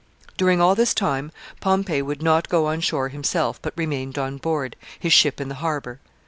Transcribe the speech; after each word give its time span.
During 0.35 0.59
all 0.59 0.73
this 0.73 0.95
time 0.95 1.31
Pompey 1.59 2.01
would 2.01 2.23
not 2.23 2.49
go 2.49 2.65
on 2.65 2.81
shore 2.81 3.09
himself, 3.09 3.61
but 3.61 3.73
remained 3.77 4.17
on 4.17 4.37
board, 4.37 4.75
his 4.99 5.13
ship 5.13 5.39
in 5.39 5.47
the 5.47 5.53
harbor. 5.61 5.99